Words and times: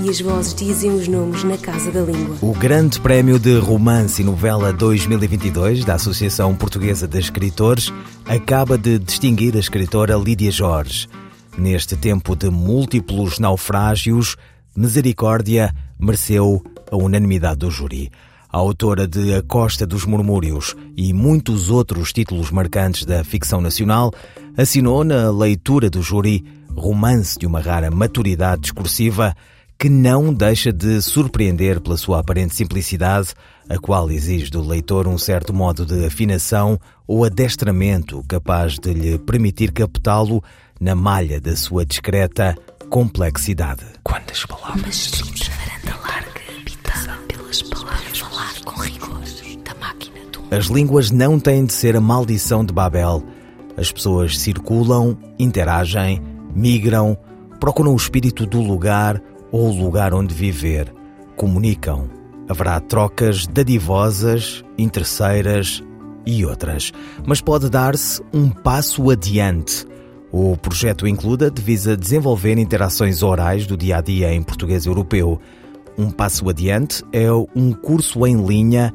e 0.00 0.08
as 0.08 0.20
vozes 0.20 0.54
dizem 0.54 0.90
os 0.92 1.06
nomes 1.06 1.44
na 1.44 1.58
Casa 1.58 1.90
da 1.90 2.00
Língua. 2.00 2.36
O 2.40 2.52
Grande 2.52 3.00
Prémio 3.00 3.38
de 3.38 3.58
Romance 3.58 4.22
e 4.22 4.24
Novela 4.24 4.72
2022 4.72 5.84
da 5.84 5.94
Associação 5.94 6.54
Portuguesa 6.54 7.06
de 7.06 7.18
Escritores 7.18 7.92
acaba 8.26 8.78
de 8.78 8.98
distinguir 8.98 9.56
a 9.56 9.60
escritora 9.60 10.16
Lídia 10.16 10.50
Jorge. 10.50 11.08
Neste 11.56 11.96
tempo 11.96 12.34
de 12.34 12.48
múltiplos 12.48 13.38
naufrágios, 13.38 14.36
Misericórdia 14.74 15.74
mereceu 15.98 16.62
a 16.90 16.96
unanimidade 16.96 17.58
do 17.58 17.70
júri. 17.70 18.10
A 18.50 18.58
autora 18.58 19.06
de 19.06 19.34
A 19.34 19.42
Costa 19.42 19.86
dos 19.86 20.04
Murmúrios 20.04 20.74
e 20.96 21.12
muitos 21.12 21.70
outros 21.70 22.12
títulos 22.12 22.50
marcantes 22.50 23.04
da 23.04 23.22
ficção 23.22 23.60
nacional 23.60 24.12
assinou 24.56 25.04
na 25.04 25.30
leitura 25.30 25.88
do 25.90 26.02
júri 26.02 26.44
romance 26.74 27.38
de 27.38 27.46
uma 27.46 27.60
rara 27.60 27.90
maturidade 27.90 28.62
discursiva 28.62 29.34
que 29.82 29.88
não 29.88 30.32
deixa 30.32 30.72
de 30.72 31.02
surpreender 31.02 31.80
pela 31.80 31.96
sua 31.96 32.20
aparente 32.20 32.54
simplicidade, 32.54 33.34
a 33.68 33.76
qual 33.78 34.08
exige 34.12 34.48
do 34.48 34.62
leitor 34.62 35.08
um 35.08 35.18
certo 35.18 35.52
modo 35.52 35.84
de 35.84 36.06
afinação 36.06 36.78
ou 37.04 37.24
adestramento 37.24 38.22
capaz 38.28 38.78
de 38.78 38.94
lhe 38.94 39.18
permitir 39.18 39.72
captá-lo 39.72 40.40
na 40.80 40.94
malha 40.94 41.40
da 41.40 41.56
sua 41.56 41.84
discreta 41.84 42.56
complexidade. 42.88 43.82
Quantas 44.04 44.46
palavras 44.46 45.10
Mas 45.20 45.48
varanda 45.48 46.00
larga, 46.00 46.40
habitada 46.60 47.18
pelas 47.26 47.62
palavras. 47.62 48.18
Falar 48.20 48.54
com 48.64 48.80
rigor 48.80 49.20
da 49.64 49.74
máquina 49.80 50.20
do. 50.30 50.54
As 50.54 50.66
línguas 50.66 51.10
não 51.10 51.40
têm 51.40 51.64
de 51.64 51.72
ser 51.72 51.96
a 51.96 52.00
maldição 52.00 52.64
de 52.64 52.72
Babel. 52.72 53.20
As 53.76 53.90
pessoas 53.90 54.38
circulam, 54.38 55.18
interagem, 55.40 56.22
migram, 56.54 57.18
procuram 57.58 57.94
o 57.94 57.96
espírito 57.96 58.46
do 58.46 58.60
lugar 58.60 59.20
ou 59.52 59.68
o 59.68 59.84
lugar 59.84 60.14
onde 60.14 60.34
viver, 60.34 60.92
comunicam. 61.36 62.08
Haverá 62.48 62.80
trocas 62.80 63.46
dadivosas, 63.46 64.64
interesseiras 64.76 65.82
e 66.26 66.44
outras, 66.44 66.92
mas 67.24 67.40
pode 67.40 67.70
dar-se 67.70 68.22
um 68.32 68.48
passo 68.50 69.10
adiante. 69.10 69.86
O 70.32 70.56
projeto 70.56 71.06
includa 71.06 71.50
divisa 71.50 71.96
desenvolver 71.96 72.56
interações 72.56 73.22
orais 73.22 73.66
do 73.66 73.76
dia 73.76 73.98
a 73.98 74.00
dia 74.00 74.32
em 74.32 74.42
português 74.42 74.86
europeu. 74.86 75.38
Um 75.96 76.10
passo 76.10 76.48
adiante 76.48 77.04
é 77.12 77.30
um 77.54 77.72
curso 77.72 78.26
em 78.26 78.44
linha 78.44 78.92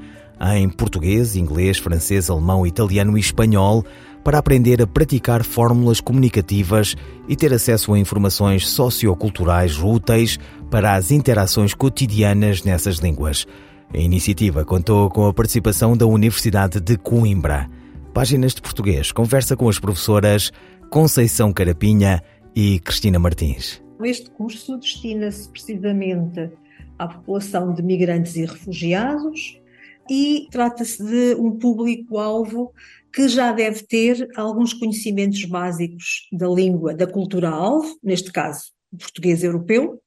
em 0.55 0.69
português, 0.69 1.35
inglês, 1.35 1.77
francês, 1.77 2.29
alemão, 2.29 2.65
italiano 2.65 3.17
e 3.17 3.21
espanhol 3.21 3.83
para 4.27 4.39
aprender 4.39 4.81
a 4.81 4.85
praticar 4.85 5.41
fórmulas 5.41 6.01
comunicativas 6.01 6.97
e 7.29 7.35
ter 7.37 7.53
acesso 7.53 7.93
a 7.93 7.97
informações 7.97 8.67
socioculturais 8.67 9.81
úteis 9.81 10.37
para 10.69 10.95
as 10.95 11.11
interações 11.11 11.73
cotidianas 11.73 12.61
nessas 12.61 12.97
línguas. 12.97 13.47
A 13.93 13.97
iniciativa 13.97 14.65
contou 14.65 15.09
com 15.09 15.27
a 15.27 15.33
participação 15.33 15.95
da 15.95 16.05
Universidade 16.05 16.81
de 16.81 16.97
Coimbra. 16.97 17.69
Páginas 18.13 18.53
de 18.53 18.61
Português 18.61 19.13
conversa 19.13 19.55
com 19.55 19.69
as 19.69 19.79
professoras 19.79 20.51
Conceição 20.89 21.53
Carapinha 21.53 22.21
e 22.53 22.79
Cristina 22.79 23.19
Martins. 23.19 23.81
Este 24.03 24.29
curso 24.31 24.77
destina-se 24.77 25.47
precisamente 25.47 26.51
à 26.99 27.07
população 27.07 27.73
de 27.73 27.81
migrantes 27.81 28.35
e 28.35 28.43
refugiados 28.43 29.57
e 30.09 30.47
trata-se 30.51 31.03
de 31.03 31.35
um 31.35 31.51
público-alvo 31.51 32.73
que 33.17 33.27
já 33.27 33.51
deve 33.51 33.81
ter 33.81 34.29
alguns 34.35 34.75
conhecimentos 34.75 35.43
básicos 35.45 36.27
da 36.31 36.47
língua, 36.47 36.93
da 36.93 37.07
cultura-alvo, 37.07 37.97
neste 38.03 38.31
caso, 38.31 38.65
o 38.91 38.97
português 38.97 39.43
europeu, 39.43 39.99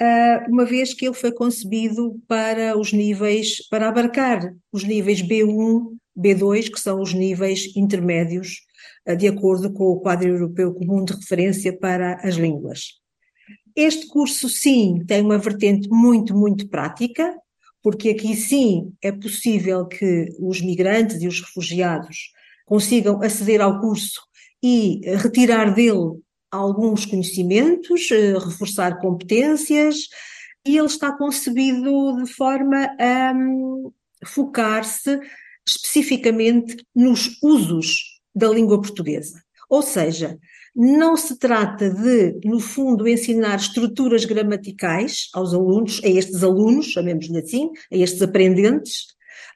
ah, 0.00 0.44
uma 0.48 0.64
vez 0.64 0.92
que 0.92 1.06
ele 1.06 1.14
foi 1.14 1.30
concebido 1.30 2.20
para 2.26 2.76
os 2.76 2.92
níveis, 2.92 3.64
para 3.68 3.88
abarcar 3.88 4.52
os 4.72 4.82
níveis 4.82 5.22
B1, 5.22 5.96
B2, 6.18 6.72
que 6.72 6.80
são 6.80 7.00
os 7.00 7.14
níveis 7.14 7.70
intermédios, 7.76 8.62
ah, 9.06 9.14
de 9.14 9.28
acordo 9.28 9.72
com 9.72 9.84
o 9.84 10.00
quadro 10.00 10.26
europeu 10.26 10.74
comum 10.74 11.04
de 11.04 11.12
referência 11.12 11.72
para 11.72 12.14
as 12.14 12.34
línguas. 12.34 12.94
Este 13.76 14.08
curso, 14.08 14.48
sim, 14.48 15.04
tem 15.06 15.22
uma 15.22 15.38
vertente 15.38 15.88
muito, 15.88 16.36
muito 16.36 16.68
prática, 16.68 17.32
porque 17.80 18.08
aqui 18.08 18.34
sim 18.34 18.92
é 19.00 19.12
possível 19.12 19.86
que 19.86 20.26
os 20.40 20.60
migrantes 20.60 21.22
e 21.22 21.28
os 21.28 21.40
refugiados 21.40 22.32
consigam 22.70 23.20
aceder 23.20 23.60
ao 23.60 23.80
curso 23.80 24.22
e 24.62 25.00
eh, 25.02 25.16
retirar 25.16 25.74
dele 25.74 26.20
alguns 26.52 27.04
conhecimentos, 27.04 28.08
eh, 28.12 28.38
reforçar 28.38 29.00
competências, 29.00 30.06
e 30.64 30.78
ele 30.78 30.86
está 30.86 31.10
concebido 31.10 32.22
de 32.22 32.32
forma 32.32 32.88
a 32.96 33.32
hum, 33.34 33.90
focar-se 34.24 35.18
especificamente 35.66 36.76
nos 36.94 37.42
usos 37.42 38.20
da 38.32 38.48
língua 38.48 38.80
portuguesa. 38.80 39.42
Ou 39.68 39.82
seja, 39.82 40.38
não 40.74 41.16
se 41.16 41.36
trata 41.40 41.90
de, 41.90 42.38
no 42.44 42.60
fundo, 42.60 43.08
ensinar 43.08 43.56
estruturas 43.56 44.24
gramaticais 44.24 45.28
aos 45.34 45.52
alunos, 45.52 46.00
a 46.04 46.08
estes 46.08 46.44
alunos, 46.44 46.86
chamemos-lhe 46.86 47.38
assim, 47.38 47.68
a 47.92 47.96
estes 47.96 48.22
aprendentes, 48.22 49.06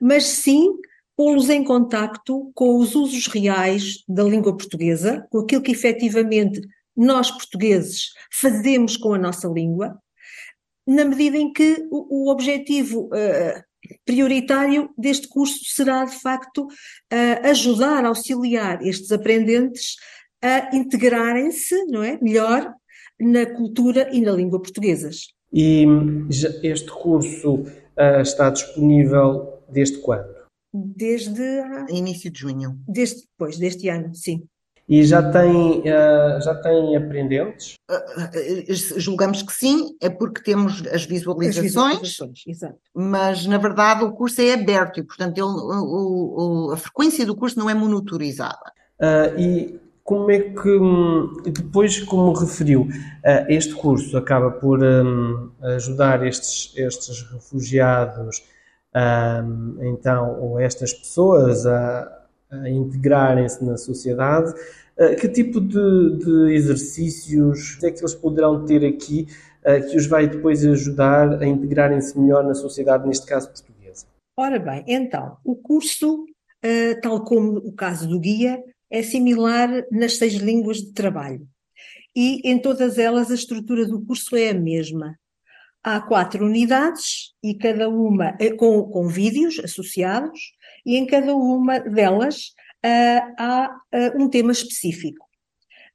mas 0.01 0.25
sim 0.25 0.73
pô-los 1.17 1.49
em 1.49 1.63
contacto 1.63 2.51
com 2.55 2.79
os 2.79 2.95
usos 2.95 3.27
reais 3.27 4.03
da 4.09 4.23
língua 4.23 4.57
portuguesa, 4.57 5.27
com 5.31 5.39
aquilo 5.39 5.63
que 5.63 5.73
efetivamente 5.73 6.61
nós 6.97 7.31
portugueses 7.31 8.11
fazemos 8.33 8.97
com 8.97 9.15
a 9.15 9.19
nossa 9.19 9.49
língua, 9.49 9.99
na 10.87 11.05
medida 11.05 11.37
em 11.37 11.53
que 11.53 11.87
o, 11.91 12.27
o 12.27 12.31
objetivo 12.31 13.07
uh, 13.07 13.63
prioritário 14.05 14.91
deste 14.97 15.29
curso 15.29 15.59
será, 15.65 16.05
de 16.05 16.17
facto, 16.21 16.65
uh, 16.65 17.49
ajudar, 17.49 18.05
auxiliar 18.05 18.83
estes 18.83 19.11
aprendentes 19.11 19.97
a 20.43 20.77
integrarem-se, 20.77 21.75
é, 21.75 22.19
melhor 22.21 22.73
na 23.19 23.47
cultura 23.47 24.11
e 24.13 24.21
na 24.21 24.33
língua 24.33 24.61
portuguesas. 24.61 25.29
E 25.53 25.87
este 26.63 26.91
curso 26.91 27.55
uh, 27.55 28.21
está 28.21 28.51
disponível 28.51 29.63
desde 29.71 29.99
quando? 29.99 30.34
Desde 30.75 31.41
Início 31.89 32.31
de 32.33 32.41
junho. 32.41 32.79
desde 32.89 33.23
depois 33.23 33.57
deste 33.59 33.89
ano, 33.89 34.13
sim. 34.15 34.43
E 34.87 35.03
já 35.03 35.23
tem, 35.31 35.79
uh, 35.81 36.43
já 36.43 36.55
tem 36.57 36.95
aprendentes? 36.97 37.77
Uh, 37.91 38.99
julgamos 39.01 39.41
que 39.43 39.53
sim, 39.53 39.97
é 40.03 40.11
porque 40.11 40.43
temos 40.43 40.81
as 40.89 40.95
As 40.95 41.05
visualizações, 41.07 41.63
visualizações, 41.63 42.43
exato. 42.47 42.79
mas 42.95 43.47
na 43.47 43.57
verdade 43.57 44.05
o 44.05 44.13
curso 44.13 44.43
é 44.43 44.53
aberto 44.53 45.01
e, 45.01 45.03
portanto, 45.03 45.39
ele- 45.39 45.47
o- 45.47 46.67
o- 46.69 46.73
a 46.73 46.77
frequência 46.77 47.25
do 47.25 47.35
curso 47.35 47.59
não 47.59 47.71
é 47.71 47.73
monitorizada. 47.75 48.73
Uh, 49.01 49.41
e 49.41 49.81
como 50.03 50.31
é 50.31 50.39
que, 50.41 50.69
hum, 50.69 51.33
depois, 51.47 51.99
como 52.01 52.33
referiu, 52.35 52.83
uh, 52.83 52.89
este 53.49 53.73
curso 53.75 54.15
acaba 54.19 54.51
por 54.51 54.83
hum, 54.85 55.51
ajudar 55.63 56.27
estes, 56.27 56.75
estes 56.77 57.23
refugiados, 57.33 58.43
então, 59.81 60.41
ou 60.41 60.61
estas 60.61 60.93
pessoas 60.93 61.67
a, 61.67 62.25
a 62.51 62.69
integrarem-se 62.69 63.65
na 63.65 63.77
sociedade? 63.77 64.53
Uh, 64.97 65.17
que 65.17 65.29
tipo 65.29 65.61
de, 65.61 66.19
de 66.19 66.55
exercícios 66.55 67.83
é 67.83 67.91
que 67.91 68.01
eles 68.01 68.15
poderão 68.15 68.65
ter 68.65 68.87
aqui 68.87 69.27
uh, 69.63 69.91
que 69.91 69.97
os 69.97 70.07
vai 70.07 70.29
depois 70.29 70.65
ajudar 70.65 71.43
a 71.43 71.47
integrarem-se 71.47 72.17
melhor 72.17 72.45
na 72.45 72.55
sociedade, 72.55 73.07
neste 73.07 73.27
caso 73.27 73.49
portuguesa? 73.49 74.07
Ora 74.37 74.59
bem, 74.61 74.85
então, 74.87 75.37
o 75.45 75.57
curso, 75.57 76.27
eh, 76.61 76.95
tal 76.95 77.23
como 77.25 77.59
o 77.59 77.73
caso 77.73 78.09
do 78.09 78.19
guia, 78.19 78.63
é 78.91 79.01
similar 79.03 79.85
nas 79.93 80.17
seis 80.17 80.35
línguas 80.35 80.79
de 80.79 80.93
trabalho. 80.93 81.47
E 82.17 82.41
em 82.49 82.59
todas 82.59 82.99
elas 82.99 83.31
a 83.31 83.35
estrutura 83.35 83.87
do 83.87 84.05
curso 84.05 84.37
é 84.37 84.51
a 84.51 84.55
mesma. 84.55 85.17
Há 85.85 86.01
quatro 86.01 86.47
unidades 86.47 87.35
e 87.43 87.55
cada 87.55 87.91
uma 87.91 88.35
eh, 88.41 88.55
com, 88.55 88.85
com 88.85 89.07
vídeos 89.07 89.59
associados, 89.59 90.41
e 90.85 90.97
em 90.97 91.07
cada 91.07 91.37
uma 91.37 91.79
delas 91.79 92.55
ah, 92.83 93.35
há 93.39 93.65
ah, 93.67 94.13
um 94.17 94.29
tema 94.29 94.51
específico. 94.51 95.27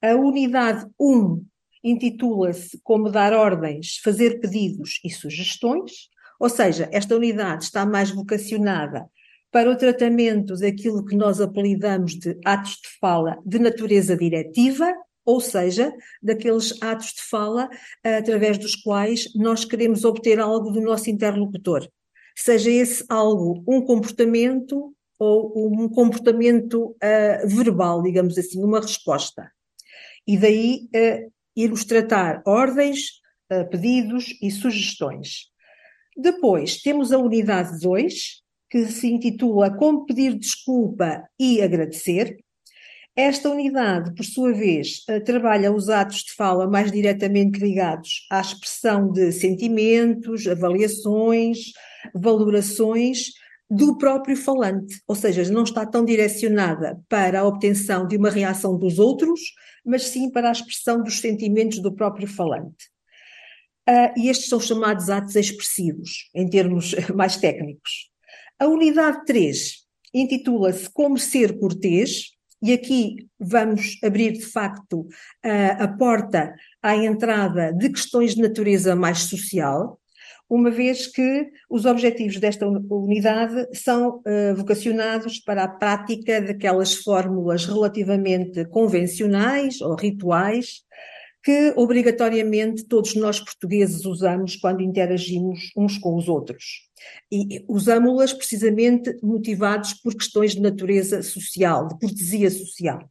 A 0.02 0.16
unidade 0.16 0.86
1 1.00 1.44
intitula-se 1.84 2.80
Como 2.84 3.10
dar 3.10 3.34
ordens, 3.34 3.98
fazer 4.04 4.40
pedidos 4.40 5.00
e 5.04 5.10
sugestões, 5.10 6.10
ou 6.40 6.50
seja, 6.50 6.88
esta 6.92 7.16
unidade 7.16 7.66
está 7.66 7.86
mais 7.86 8.12
vocacionada 8.12 9.10
para 9.52 9.70
o 9.70 9.76
tratamento 9.76 10.56
daquilo 10.56 11.04
que 11.04 11.16
nós 11.16 11.42
apelidamos 11.42 12.14
de 12.14 12.38
atos 12.46 12.76
de 12.76 12.90
fala 13.00 13.38
de 13.46 13.60
natureza 13.60 14.16
diretiva, 14.16 14.94
ou 15.30 15.40
seja, 15.40 15.94
daqueles 16.24 16.81
atos 16.81 17.14
de 17.14 17.22
fala 17.22 17.70
através 18.04 18.58
dos 18.58 18.76
quais 18.76 19.31
nós 19.36 19.64
queremos 19.64 20.04
obter 20.04 20.40
algo 20.40 20.72
do 20.72 20.81
nosso 20.81 21.08
interlocutor. 21.12 21.88
Seja 22.36 22.72
esse 22.72 23.06
algo 23.08 23.64
um 23.68 23.80
comportamento 23.81 24.92
ou 25.20 25.54
um 25.72 25.88
comportamento 25.88 26.96
uh, 26.96 27.48
verbal, 27.48 28.02
digamos 28.02 28.40
assim, 28.40 28.64
uma 28.64 28.80
resposta. 28.80 29.52
E 30.26 30.36
daí 30.36 30.88
uh, 30.96 31.31
irmos 31.56 31.86
tratar 31.86 32.42
ordens, 32.48 33.20
uh, 33.52 33.70
pedidos 33.70 34.36
e 34.42 34.50
sugestões. 34.50 35.52
Depois 36.18 36.81
temos 36.81 37.12
a 37.12 37.20
unidade 37.20 37.80
2, 37.81 38.42
que 38.68 38.88
se 38.88 39.08
intitula 39.08 39.76
Como 39.78 40.06
pedir 40.06 40.34
desculpa 40.40 41.30
e 41.38 41.62
agradecer. 41.62 42.40
Esta 43.21 43.50
unidade, 43.50 44.16
por 44.16 44.24
sua 44.24 44.54
vez, 44.54 45.04
trabalha 45.25 45.74
os 45.74 45.89
atos 45.89 46.24
de 46.24 46.33
fala 46.36 46.69
mais 46.69 46.89
diretamente 46.89 47.60
ligados 47.60 48.25
à 48.31 48.39
expressão 48.39 49.12
de 49.12 49.33
sentimentos, 49.33 50.48
avaliações, 50.48 51.74
valorações 52.16 53.33
do 53.69 53.98
próprio 53.98 54.38
falante, 54.38 55.01
ou 55.06 55.16
seja, 55.16 55.44
não 55.51 55.63
está 55.63 55.86
tão 55.86 56.06
direcionada 56.06 56.98
para 57.10 57.42
a 57.42 57.45
obtenção 57.45 58.07
de 58.07 58.16
uma 58.16 58.30
reação 58.30 58.77
dos 58.77 59.00
outros, 59.00 59.42
mas 59.86 60.04
sim 60.04 60.31
para 60.31 60.48
a 60.48 60.54
expressão 60.54 61.04
dos 61.04 61.19
sentimentos 61.19 61.80
do 61.80 61.94
próprio 61.94 62.25
falante. 62.25 62.86
Uh, 63.86 64.18
e 64.18 64.30
estes 64.30 64.48
são 64.48 64.62
chamados 64.62 65.10
atos 65.10 65.36
expressivos, 65.36 66.30
em 66.33 66.50
termos 66.50 66.95
mais 67.13 67.36
técnicos. 67.36 68.10
A 68.57 68.66
unidade 68.66 69.25
3 69.25 69.74
intitula-se 70.13 70.89
Como 70.89 71.18
Ser 71.18 71.60
Cortês, 71.60 72.39
e 72.62 72.74
aqui 72.74 73.28
vamos 73.40 73.98
abrir 74.04 74.34
de 74.34 74.46
facto 74.46 75.08
a 75.80 75.88
porta 75.88 76.54
à 76.82 76.96
entrada 76.96 77.72
de 77.72 77.90
questões 77.90 78.36
de 78.36 78.42
natureza 78.42 78.96
mais 78.96 79.20
social, 79.20 80.00
uma 80.50 80.72
vez 80.72 81.06
que 81.06 81.48
os 81.70 81.86
objetivos 81.86 82.38
desta 82.38 82.68
unidade 82.68 83.68
são 83.72 84.18
uh, 84.18 84.56
vocacionados 84.56 85.40
para 85.40 85.64
a 85.64 85.68
prática 85.68 86.42
daquelas 86.42 86.96
fórmulas 86.96 87.66
relativamente 87.66 88.66
convencionais 88.66 89.80
ou 89.80 89.96
rituais 89.96 90.82
que 91.44 91.74
obrigatoriamente 91.76 92.86
todos 92.86 93.16
nós 93.16 93.40
portugueses 93.40 94.06
usamos 94.06 94.56
quando 94.56 94.82
interagimos 94.82 95.72
uns 95.76 95.98
com 95.98 96.16
os 96.16 96.28
outros. 96.28 96.90
E 97.32 97.64
usamos-las 97.68 98.34
precisamente 98.34 99.18
motivados 99.24 99.94
por 99.94 100.14
questões 100.16 100.54
de 100.54 100.62
natureza 100.62 101.24
social, 101.24 101.88
de 101.88 101.98
cortesia 101.98 102.52
social. 102.52 103.10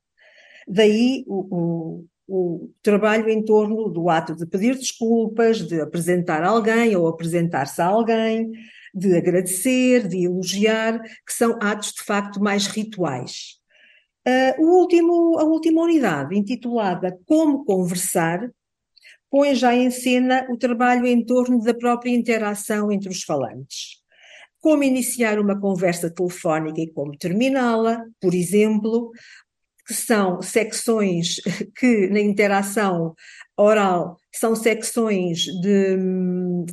Daí 0.67 1.25
o, 1.27 2.05
o 2.29 2.71
trabalho 2.83 3.31
em 3.31 3.43
torno 3.43 3.89
do 3.89 4.11
ato 4.11 4.37
de 4.37 4.45
pedir 4.45 4.77
desculpas, 4.77 5.67
de 5.67 5.81
apresentar 5.81 6.45
alguém 6.45 6.95
ou 6.95 7.09
apresentar-se 7.09 7.81
a 7.81 7.87
alguém, 7.87 8.53
de 8.95 9.17
agradecer, 9.17 10.07
de 10.07 10.25
elogiar, 10.27 11.01
que 11.01 11.33
são 11.33 11.59
atos 11.63 11.93
de 11.93 12.03
facto 12.03 12.39
mais 12.39 12.67
rituais. 12.67 13.57
Uh, 14.29 14.63
o 14.63 14.81
último, 14.81 15.39
a 15.39 15.45
última 15.45 15.83
unidade, 15.83 16.37
intitulada 16.37 17.19
Como 17.25 17.65
Conversar, 17.65 18.51
põe 19.31 19.55
já 19.55 19.75
em 19.75 19.91
cena 19.91 20.47
o 20.51 20.59
trabalho 20.59 21.07
em 21.07 21.25
torno 21.25 21.63
da 21.63 21.73
própria 21.73 22.11
interação 22.11 22.93
entre 22.93 23.09
os 23.09 23.23
falantes. 23.23 24.03
Como 24.61 24.83
iniciar 24.83 25.39
uma 25.39 25.59
conversa 25.59 26.11
telefónica 26.11 26.79
e 26.79 26.93
como 26.93 27.17
terminá-la, 27.17 28.05
por 28.21 28.35
exemplo, 28.35 29.13
que 29.87 29.95
são 29.95 30.43
secções 30.43 31.37
que 31.79 32.09
na 32.09 32.21
interação 32.21 33.15
oral 33.57 34.19
são 34.31 34.55
secções 34.55 35.45
de, 35.63 35.97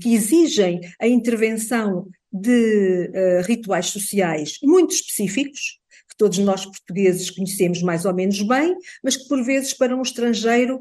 que 0.02 0.13
exigem 0.13 0.81
a 1.00 1.07
intervenção 1.07 2.06
de 2.31 3.10
uh, 3.13 3.48
rituais 3.48 3.86
sociais 3.86 4.57
muito 4.62 4.94
específicos, 4.94 5.80
que 6.15 6.17
todos 6.17 6.38
nós 6.39 6.65
portugueses 6.65 7.29
conhecemos 7.29 7.81
mais 7.81 8.06
ou 8.06 8.13
menos 8.13 8.41
bem, 8.41 8.75
mas 9.03 9.17
que 9.17 9.27
por 9.27 9.44
vezes 9.44 9.73
para 9.73 9.95
um 9.95 10.01
estrangeiro 10.01 10.79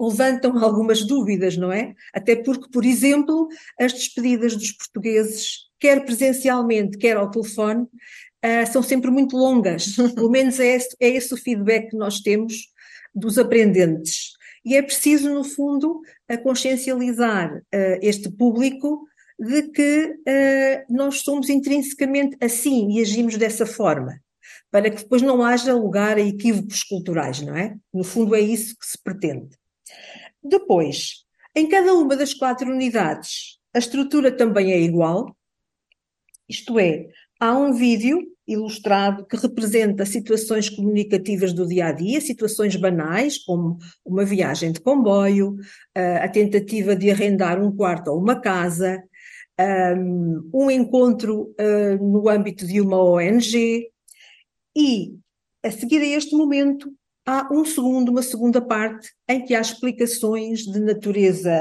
levantam 0.00 0.58
algumas 0.58 1.04
dúvidas, 1.06 1.56
não 1.56 1.70
é? 1.70 1.94
Até 2.12 2.34
porque, 2.34 2.68
por 2.70 2.84
exemplo, 2.84 3.48
as 3.78 3.92
despedidas 3.92 4.56
dos 4.56 4.72
portugueses, 4.72 5.68
quer 5.78 6.04
presencialmente, 6.04 6.98
quer 6.98 7.16
ao 7.16 7.30
telefone, 7.30 7.82
uh, 7.82 8.72
são 8.72 8.82
sempre 8.82 9.10
muito 9.10 9.36
longas. 9.36 9.94
Pelo 10.14 10.30
menos 10.30 10.58
é 10.58 10.74
esse, 10.74 10.96
é 10.98 11.08
esse 11.08 11.32
o 11.32 11.36
feedback 11.36 11.90
que 11.90 11.96
nós 11.96 12.20
temos 12.20 12.54
dos 13.14 13.38
aprendentes. 13.38 14.32
E 14.64 14.76
é 14.76 14.82
preciso, 14.82 15.32
no 15.32 15.44
fundo, 15.44 16.00
consciencializar 16.42 17.56
uh, 17.56 17.98
este 18.00 18.30
público 18.30 19.06
de 19.38 19.62
que 19.70 20.06
uh, 20.06 20.94
nós 20.94 21.20
somos 21.20 21.48
intrinsecamente 21.48 22.36
assim 22.40 22.92
e 22.92 23.00
agimos 23.00 23.36
dessa 23.36 23.66
forma, 23.66 24.21
para 24.72 24.90
que 24.90 25.02
depois 25.02 25.20
não 25.22 25.42
haja 25.42 25.74
lugar 25.74 26.16
a 26.16 26.20
equívocos 26.20 26.82
culturais, 26.82 27.42
não 27.42 27.54
é? 27.54 27.76
No 27.92 28.02
fundo, 28.02 28.34
é 28.34 28.40
isso 28.40 28.74
que 28.76 28.86
se 28.86 29.00
pretende. 29.00 29.50
Depois, 30.42 31.24
em 31.54 31.68
cada 31.68 31.92
uma 31.92 32.16
das 32.16 32.32
quatro 32.32 32.70
unidades, 32.72 33.58
a 33.74 33.78
estrutura 33.78 34.32
também 34.32 34.72
é 34.72 34.80
igual, 34.80 35.36
isto 36.48 36.78
é, 36.78 37.06
há 37.38 37.56
um 37.56 37.74
vídeo 37.74 38.26
ilustrado 38.48 39.26
que 39.26 39.36
representa 39.36 40.04
situações 40.06 40.68
comunicativas 40.68 41.52
do 41.52 41.66
dia 41.66 41.86
a 41.86 41.92
dia, 41.92 42.20
situações 42.20 42.74
banais, 42.74 43.38
como 43.38 43.78
uma 44.04 44.24
viagem 44.24 44.72
de 44.72 44.80
comboio, 44.80 45.56
a 45.94 46.28
tentativa 46.28 46.96
de 46.96 47.10
arrendar 47.10 47.62
um 47.62 47.74
quarto 47.74 48.08
ou 48.08 48.18
uma 48.18 48.40
casa, 48.40 49.02
um 50.52 50.70
encontro 50.70 51.54
no 52.00 52.28
âmbito 52.28 52.66
de 52.66 52.80
uma 52.80 53.00
ONG, 53.00 53.91
e 54.76 55.16
a 55.62 55.70
seguir 55.70 56.00
a 56.00 56.06
este 56.06 56.34
momento 56.34 56.92
há 57.26 57.48
um 57.52 57.64
segundo, 57.64 58.10
uma 58.10 58.22
segunda 58.22 58.60
parte, 58.60 59.10
em 59.28 59.44
que 59.44 59.54
há 59.54 59.60
explicações 59.60 60.60
de 60.60 60.80
natureza 60.80 61.52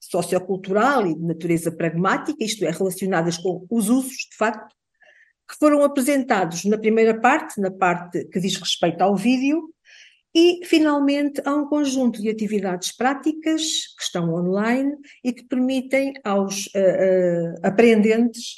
sociocultural 0.00 1.06
e 1.06 1.14
de 1.14 1.24
natureza 1.24 1.70
pragmática, 1.70 2.42
isto 2.44 2.64
é, 2.64 2.70
relacionadas 2.70 3.36
com 3.38 3.64
os 3.70 3.88
usos, 3.88 4.28
de 4.30 4.36
facto, 4.36 4.74
que 5.48 5.56
foram 5.58 5.82
apresentados 5.82 6.64
na 6.64 6.76
primeira 6.76 7.20
parte, 7.20 7.60
na 7.60 7.70
parte 7.70 8.24
que 8.26 8.40
diz 8.40 8.56
respeito 8.56 9.00
ao 9.02 9.14
vídeo, 9.14 9.72
e, 10.34 10.60
finalmente, 10.66 11.40
há 11.46 11.54
um 11.54 11.66
conjunto 11.66 12.20
de 12.20 12.28
atividades 12.28 12.94
práticas 12.94 13.62
que 13.96 14.02
estão 14.02 14.34
online 14.34 14.92
e 15.24 15.32
que 15.32 15.44
permitem 15.44 16.12
aos 16.22 16.66
uh, 16.66 16.70
uh, 16.78 17.54
aprendentes 17.62 18.56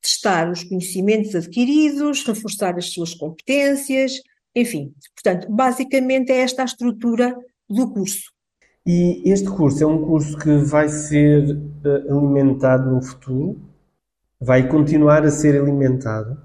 testar 0.00 0.50
os 0.50 0.64
conhecimentos 0.64 1.34
adquiridos, 1.34 2.24
reforçar 2.24 2.76
as 2.76 2.92
suas 2.92 3.14
competências, 3.14 4.12
enfim. 4.54 4.92
Portanto, 5.14 5.50
basicamente 5.50 6.30
é 6.30 6.40
esta 6.40 6.62
a 6.62 6.64
estrutura 6.64 7.36
do 7.68 7.90
curso. 7.92 8.32
E 8.86 9.22
este 9.24 9.48
curso 9.48 9.82
é 9.82 9.86
um 9.86 10.04
curso 10.04 10.36
que 10.38 10.56
vai 10.58 10.88
ser 10.88 11.50
uh, 11.50 12.16
alimentado 12.16 12.90
no 12.90 13.02
futuro? 13.02 13.68
vai 14.40 14.68
continuar 14.68 15.24
a 15.24 15.30
ser 15.30 15.60
alimentado? 15.60 16.38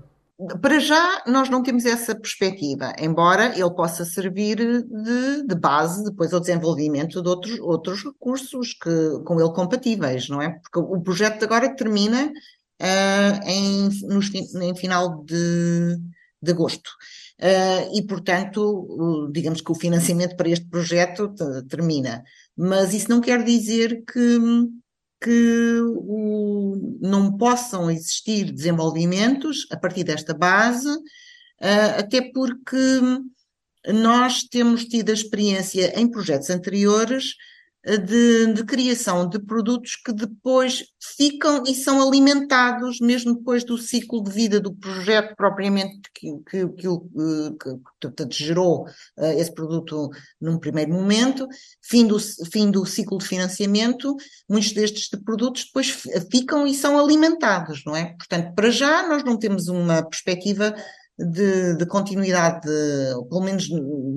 Para 0.61 0.79
já, 0.79 1.23
nós 1.27 1.47
não 1.47 1.61
temos 1.61 1.85
essa 1.85 2.15
perspectiva, 2.15 2.91
embora 2.99 3.57
ele 3.57 3.69
possa 3.69 4.03
servir 4.03 4.57
de, 4.57 5.47
de, 5.47 5.55
base 5.55 6.03
depois 6.03 6.33
ao 6.33 6.39
desenvolvimento 6.39 7.21
de 7.21 7.29
outros, 7.29 7.59
outros 7.59 8.03
recursos 8.03 8.73
que, 8.73 9.23
com 9.23 9.39
ele 9.39 9.53
compatíveis, 9.53 10.27
não 10.27 10.41
é? 10.41 10.49
Porque 10.49 10.79
o 10.79 10.99
projeto 10.99 11.43
agora 11.43 11.73
termina 11.73 12.31
uh, 12.81 13.47
em, 13.47 13.89
em 14.69 14.75
final 14.75 15.23
de, 15.23 15.97
de 16.41 16.51
agosto. 16.51 16.89
Uh, 17.39 17.97
e, 17.97 18.05
portanto, 18.05 19.29
digamos 19.33 19.61
que 19.61 19.71
o 19.71 19.75
financiamento 19.75 20.35
para 20.35 20.49
este 20.49 20.67
projeto 20.67 21.33
termina. 21.67 22.23
Mas 22.55 22.93
isso 22.93 23.09
não 23.09 23.19
quer 23.19 23.43
dizer 23.43 24.03
que 24.05 24.39
que 25.23 25.79
o, 25.81 26.97
não 26.99 27.37
possam 27.37 27.89
existir 27.89 28.51
desenvolvimentos 28.51 29.65
a 29.71 29.77
partir 29.77 30.03
desta 30.03 30.33
base, 30.33 30.89
uh, 30.89 31.97
até 31.97 32.21
porque 32.33 32.99
nós 33.87 34.43
temos 34.43 34.83
tido 34.83 35.11
a 35.11 35.13
experiência 35.13 35.97
em 35.97 36.11
projetos 36.11 36.49
anteriores 36.49 37.35
de, 37.85 38.53
de, 38.53 38.63
criação 38.63 39.27
de 39.27 39.37
produtos 39.39 39.97
que 39.97 40.13
depois 40.13 40.85
ficam 41.17 41.63
e 41.67 41.75
são 41.75 42.01
alimentados, 42.01 42.99
mesmo 43.01 43.35
depois 43.35 43.65
do 43.65 43.77
ciclo 43.77 44.23
de 44.23 44.31
vida 44.31 44.59
do 44.59 44.73
projeto 44.73 45.35
propriamente 45.35 46.09
que, 46.13 46.31
que, 46.49 46.67
que, 46.69 46.87
que, 48.15 48.27
gerou 48.31 48.85
uh, 49.17 49.25
esse 49.37 49.53
produto 49.53 50.09
num 50.39 50.57
primeiro 50.57 50.93
momento, 50.93 51.45
fim 51.81 52.07
do, 52.07 52.17
fim 52.19 52.71
do 52.71 52.85
ciclo 52.85 53.17
de 53.17 53.27
financiamento, 53.27 54.15
muitos 54.49 54.71
destes 54.71 55.09
de 55.09 55.21
produtos 55.21 55.65
depois 55.65 55.89
ficam 56.31 56.65
e 56.65 56.73
são 56.73 56.97
alimentados, 56.97 57.83
não 57.85 57.95
é? 57.95 58.15
Portanto, 58.17 58.53
para 58.55 58.69
já 58.69 59.05
nós 59.09 59.25
não 59.25 59.37
temos 59.37 59.67
uma 59.67 60.01
perspectiva 60.03 60.73
de, 61.17 61.75
de, 61.75 61.85
continuidade, 61.85 62.67
pelo 63.29 63.41
menos 63.41 63.67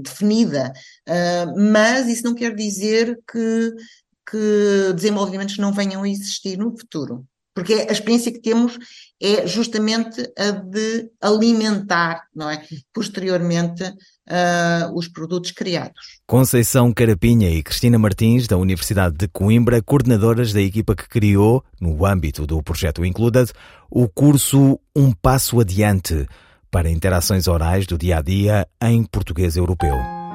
definida, 0.02 0.72
uh, 1.08 1.72
mas 1.72 2.08
isso 2.08 2.24
não 2.24 2.34
quer 2.34 2.54
dizer 2.54 3.18
que, 3.30 3.72
que 4.30 4.92
desenvolvimentos 4.94 5.58
não 5.58 5.72
venham 5.72 6.02
a 6.02 6.08
existir 6.08 6.56
no 6.56 6.76
futuro. 6.76 7.26
Porque 7.56 7.72
a 7.72 7.92
experiência 7.92 8.30
que 8.30 8.38
temos 8.38 8.78
é 9.18 9.46
justamente 9.46 10.30
a 10.38 10.50
de 10.50 11.10
alimentar, 11.22 12.24
não 12.34 12.50
é? 12.50 12.62
Posteriormente, 12.92 13.82
uh, 13.82 14.94
os 14.94 15.08
produtos 15.08 15.52
criados. 15.52 16.20
Conceição 16.26 16.92
Carapinha 16.92 17.48
e 17.48 17.62
Cristina 17.62 17.98
Martins, 17.98 18.46
da 18.46 18.58
Universidade 18.58 19.16
de 19.16 19.26
Coimbra, 19.26 19.80
coordenadoras 19.80 20.52
da 20.52 20.60
equipa 20.60 20.94
que 20.94 21.08
criou, 21.08 21.64
no 21.80 22.04
âmbito 22.04 22.46
do 22.46 22.62
projeto 22.62 23.02
Included, 23.06 23.50
o 23.90 24.06
curso 24.06 24.78
Um 24.94 25.10
Passo 25.12 25.58
Adiante 25.58 26.26
para 26.76 26.90
interações 26.90 27.48
orais 27.48 27.86
do 27.86 27.96
dia 27.96 28.18
a 28.18 28.20
dia 28.20 28.68
em 28.82 29.02
português 29.02 29.56
europeu. 29.56 30.25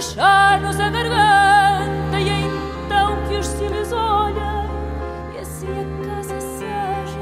Fechar-nos 0.00 0.80
a 0.80 0.88
garganta 0.88 2.18
e 2.18 2.30
então 2.30 3.22
que 3.28 3.36
os 3.36 3.46
cílios 3.46 3.92
olhem 3.92 4.70
e 5.34 5.38
assim 5.38 5.68
a 5.68 5.84
casa 6.06 6.40
seja 6.40 7.20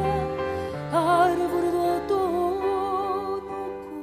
a 0.92 0.98
árvore 1.24 1.70
do 1.70 1.78
outono 1.78 3.42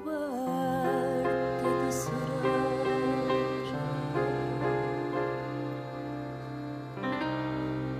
coberta 0.03 1.69
de 1.85 1.93
cereja. 1.93 3.79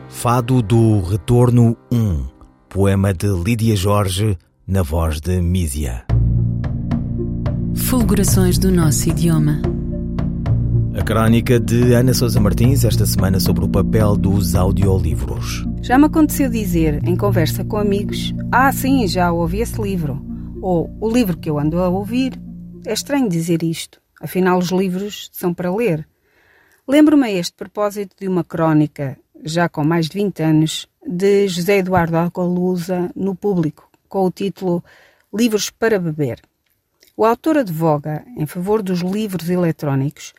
Fado 0.09 0.61
do 0.61 0.99
Retorno 1.01 1.77
1, 1.91 2.34
poema 2.75 3.13
de 3.13 3.27
Lídia 3.27 3.73
Jorge, 3.73 4.37
na 4.67 4.83
voz 4.83 5.21
de 5.21 5.39
Mísia. 5.39 6.05
Fulgurações 7.73 8.57
do 8.57 8.69
nosso 8.69 9.07
idioma. 9.07 9.61
A 10.93 11.01
crónica 11.01 11.57
de 11.57 11.93
Ana 11.93 12.13
Sousa 12.13 12.37
Martins 12.41 12.83
esta 12.83 13.05
semana 13.05 13.39
sobre 13.39 13.63
o 13.63 13.69
papel 13.69 14.17
dos 14.17 14.55
audiolivros. 14.55 15.65
Já 15.81 15.97
me 15.97 16.07
aconteceu 16.07 16.49
dizer, 16.49 17.01
em 17.07 17.15
conversa 17.15 17.63
com 17.63 17.77
amigos, 17.77 18.33
ah, 18.51 18.73
sim, 18.73 19.07
já 19.07 19.31
ouvi 19.31 19.61
esse 19.61 19.81
livro. 19.81 20.21
Ou 20.61 20.93
o 20.99 21.09
livro 21.09 21.37
que 21.37 21.49
eu 21.49 21.57
ando 21.57 21.79
a 21.79 21.87
ouvir. 21.87 22.37
É 22.85 22.91
estranho 22.91 23.29
dizer 23.29 23.63
isto, 23.63 24.01
afinal 24.19 24.59
os 24.59 24.71
livros 24.71 25.29
são 25.31 25.53
para 25.53 25.73
ler. 25.73 26.05
Lembro-me 26.85 27.23
a 27.27 27.31
este 27.31 27.53
propósito 27.53 28.17
de 28.19 28.27
uma 28.27 28.43
crónica, 28.43 29.17
já 29.45 29.69
com 29.69 29.81
mais 29.85 30.09
de 30.09 30.17
20 30.17 30.43
anos, 30.43 30.89
de 31.05 31.47
José 31.47 31.77
Eduardo 31.77 32.17
Alcolusa 32.17 33.11
no 33.15 33.35
público, 33.35 33.89
com 34.09 34.25
o 34.25 34.31
título 34.31 34.83
Livros 35.33 35.69
para 35.69 35.99
Beber. 35.99 36.41
O 37.15 37.23
autor 37.23 37.57
advoga 37.57 38.25
em 38.35 38.45
favor 38.45 38.81
dos 38.81 39.01
livros 39.01 39.49
eletrónicos 39.49 40.33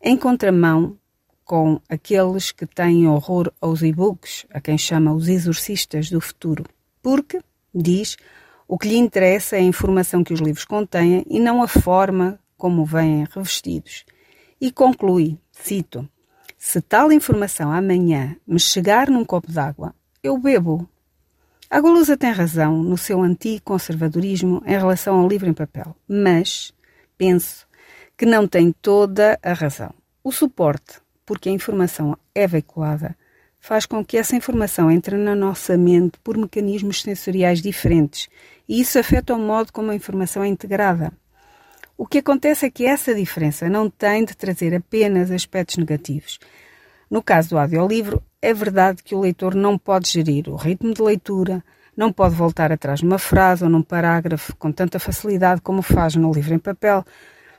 em 0.00 0.16
contramão 0.16 0.96
com 1.44 1.80
aqueles 1.88 2.52
que 2.52 2.66
têm 2.66 3.06
horror 3.06 3.52
aos 3.60 3.82
e-books, 3.82 4.46
a 4.50 4.60
quem 4.60 4.78
chama 4.78 5.12
os 5.12 5.28
exorcistas 5.28 6.08
do 6.08 6.20
futuro. 6.20 6.64
Porque, 7.02 7.40
diz, 7.74 8.16
o 8.66 8.78
que 8.78 8.88
lhe 8.88 8.96
interessa 8.96 9.56
é 9.56 9.58
a 9.58 9.62
informação 9.62 10.24
que 10.24 10.32
os 10.32 10.40
livros 10.40 10.64
contêm 10.64 11.24
e 11.28 11.38
não 11.38 11.62
a 11.62 11.68
forma 11.68 12.38
como 12.56 12.84
vêm 12.84 13.26
revestidos. 13.30 14.04
E 14.60 14.70
conclui, 14.70 15.36
cito, 15.50 16.08
se 16.56 16.80
tal 16.80 17.12
informação 17.12 17.72
amanhã 17.72 18.36
me 18.46 18.58
chegar 18.58 19.10
num 19.10 19.24
copo 19.24 19.50
d'água, 19.50 19.94
eu 20.22 20.38
bebo. 20.38 20.88
A 21.68 21.80
Golusa 21.80 22.16
tem 22.16 22.30
razão 22.30 22.82
no 22.82 22.96
seu 22.96 23.20
anticonservadorismo 23.20 24.62
em 24.64 24.72
relação 24.72 25.18
ao 25.18 25.26
livro 25.26 25.48
em 25.48 25.54
papel, 25.54 25.96
mas 26.06 26.72
penso 27.18 27.66
que 28.16 28.24
não 28.24 28.46
tem 28.46 28.72
toda 28.72 29.38
a 29.42 29.52
razão. 29.52 29.92
O 30.22 30.30
suporte, 30.30 31.00
porque 31.26 31.48
a 31.48 31.52
informação 31.52 32.16
é 32.34 32.46
veiculada, 32.46 33.16
faz 33.58 33.84
com 33.84 34.04
que 34.04 34.16
essa 34.16 34.36
informação 34.36 34.90
entre 34.90 35.16
na 35.16 35.34
nossa 35.34 35.76
mente 35.76 36.18
por 36.22 36.36
mecanismos 36.36 37.02
sensoriais 37.02 37.60
diferentes 37.60 38.28
e 38.68 38.80
isso 38.80 38.98
afeta 38.98 39.34
o 39.34 39.38
modo 39.38 39.72
como 39.72 39.90
a 39.90 39.94
informação 39.94 40.44
é 40.44 40.48
integrada. 40.48 41.12
O 41.96 42.06
que 42.06 42.18
acontece 42.18 42.66
é 42.66 42.70
que 42.70 42.84
essa 42.84 43.14
diferença 43.14 43.68
não 43.68 43.90
tem 43.90 44.24
de 44.24 44.36
trazer 44.36 44.74
apenas 44.74 45.30
aspectos 45.30 45.76
negativos. 45.78 46.38
No 47.10 47.22
caso 47.22 47.50
do 47.50 47.58
audiolivro, 47.58 48.22
é 48.42 48.52
verdade 48.52 49.02
que 49.02 49.14
o 49.14 49.20
leitor 49.20 49.54
não 49.54 49.78
pode 49.78 50.10
gerir 50.10 50.48
o 50.48 50.56
ritmo 50.56 50.92
de 50.92 51.00
leitura, 51.00 51.64
não 51.96 52.12
pode 52.12 52.34
voltar 52.34 52.72
atrás 52.72 53.00
numa 53.00 53.18
frase 53.18 53.62
ou 53.62 53.70
num 53.70 53.82
parágrafo 53.82 54.56
com 54.56 54.72
tanta 54.72 54.98
facilidade 54.98 55.60
como 55.60 55.80
faz 55.80 56.16
no 56.16 56.32
livro 56.32 56.52
em 56.52 56.58
papel, 56.58 57.04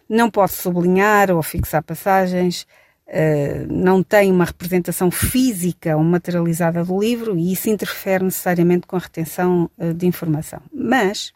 não 0.09 0.29
pode 0.29 0.51
sublinhar 0.51 1.31
ou 1.31 1.41
fixar 1.41 1.81
passagens, 1.81 2.67
eh, 3.07 3.65
não 3.69 4.01
tem 4.01 4.31
uma 4.31 4.45
representação 4.45 5.11
física 5.11 5.95
ou 5.95 6.03
materializada 6.03 6.83
do 6.83 6.99
livro 6.99 7.37
e 7.37 7.53
isso 7.53 7.69
interfere 7.69 8.23
necessariamente 8.23 8.87
com 8.87 8.95
a 8.95 8.99
retenção 8.99 9.69
uh, 9.77 9.93
de 9.93 10.05
informação. 10.05 10.61
Mas 10.73 11.31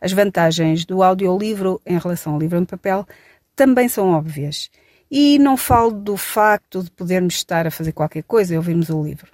as 0.00 0.12
vantagens 0.12 0.84
do 0.84 1.02
audiolivro 1.02 1.80
em 1.86 1.98
relação 1.98 2.34
ao 2.34 2.38
livro 2.38 2.58
em 2.58 2.64
papel 2.64 3.06
também 3.56 3.88
são 3.88 4.10
óbvias. 4.10 4.70
E 5.10 5.38
não 5.38 5.56
falo 5.56 5.90
do 5.90 6.16
facto 6.16 6.82
de 6.82 6.90
podermos 6.90 7.34
estar 7.34 7.66
a 7.66 7.70
fazer 7.70 7.92
qualquer 7.92 8.22
coisa 8.22 8.54
e 8.54 8.56
ouvirmos 8.56 8.90
o 8.90 9.02
livro. 9.02 9.30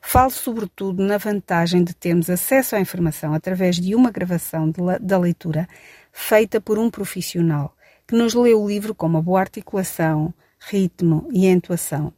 Falo 0.00 0.30
sobretudo 0.30 1.04
na 1.04 1.18
vantagem 1.18 1.84
de 1.84 1.94
termos 1.94 2.30
acesso 2.30 2.74
à 2.74 2.80
informação 2.80 3.34
através 3.34 3.76
de 3.76 3.94
uma 3.94 4.10
gravação 4.10 4.70
de, 4.70 4.80
da 5.00 5.18
leitura 5.18 5.68
feita 6.12 6.60
por 6.60 6.78
um 6.78 6.90
profissional 6.90 7.76
que 8.06 8.16
nos 8.16 8.34
lê 8.34 8.54
o 8.54 8.66
livro 8.66 8.94
com 8.94 9.06
uma 9.06 9.22
boa 9.22 9.40
articulação, 9.40 10.34
ritmo 10.58 11.28
e 11.32 11.46
entoação. 11.46 12.12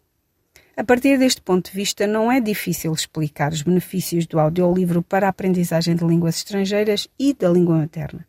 A 0.75 0.82
partir 0.82 1.18
deste 1.18 1.42
ponto 1.42 1.71
de 1.71 1.76
vista, 1.76 2.06
não 2.06 2.32
é 2.32 2.40
difícil 2.40 2.92
explicar 2.92 3.52
os 3.52 3.61
benefícios 3.61 4.26
do 4.26 4.40
audiolivro 4.40 5.02
para 5.02 5.26
a 5.26 5.30
aprendizagem 5.30 5.94
de 5.94 6.04
línguas 6.04 6.37
estrangeiras 6.37 7.09
e 7.18 7.35
da 7.35 7.50
língua 7.50 7.76
materna. 7.76 8.26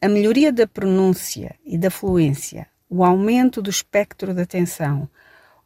A 0.00 0.08
melhoria 0.08 0.52
da 0.52 0.66
pronúncia 0.66 1.54
e 1.64 1.78
da 1.78 1.90
fluência, 1.90 2.66
o 2.94 3.04
aumento 3.04 3.62
do 3.62 3.70
espectro 3.70 4.34
de 4.34 4.42
atenção, 4.42 5.08